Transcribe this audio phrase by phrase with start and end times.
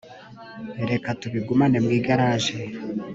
[0.89, 2.55] reka tubigumane mu igaraje